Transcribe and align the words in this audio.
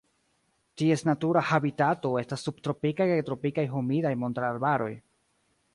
Ties 0.81 1.03
natura 1.09 1.43
habitato 1.49 2.13
estas 2.23 2.47
subtropikaj 2.49 3.09
kaj 3.13 3.21
tropikaj 3.29 3.69
humidaj 3.77 4.17
montararbaroj. 4.25 4.95